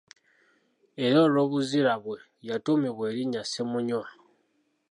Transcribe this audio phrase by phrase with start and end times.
[1.05, 2.17] Era olw’obuzira bwe
[2.47, 4.07] yatuumibwa erinnya Ssemunywa.